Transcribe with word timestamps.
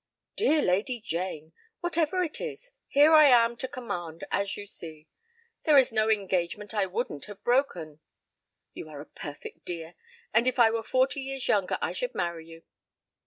"Dear 0.35 0.63
Lady 0.63 0.99
Jane! 0.99 1.53
Whatever 1.81 2.23
it 2.23 2.41
is, 2.41 2.71
here 2.87 3.13
I 3.13 3.27
am 3.27 3.55
to 3.57 3.67
command, 3.67 4.23
as 4.31 4.57
you 4.57 4.65
see. 4.65 5.07
There 5.65 5.77
is 5.77 5.93
no 5.93 6.09
engagement 6.09 6.73
I 6.73 6.87
wouldn't 6.87 7.25
have 7.25 7.43
broken" 7.43 7.99
"You 8.73 8.89
are 8.89 9.01
a 9.01 9.05
perfect 9.05 9.63
dear, 9.63 9.93
and 10.33 10.47
if 10.47 10.57
I 10.57 10.71
were 10.71 10.81
forty 10.81 11.21
years 11.21 11.47
younger 11.47 11.77
I 11.83 11.93
should 11.93 12.15
marry 12.15 12.47
you. 12.47 12.63